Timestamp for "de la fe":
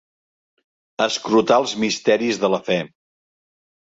2.45-2.79